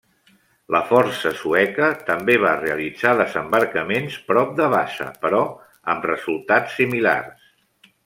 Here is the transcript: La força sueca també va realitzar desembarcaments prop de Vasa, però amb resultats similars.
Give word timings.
La 0.75 0.79
força 0.91 1.33
sueca 1.41 1.89
també 2.07 2.37
va 2.45 2.55
realitzar 2.63 3.13
desembarcaments 3.21 4.19
prop 4.33 4.59
de 4.63 4.73
Vasa, 4.75 5.11
però 5.27 5.43
amb 5.95 6.13
resultats 6.15 6.79
similars. 6.83 7.59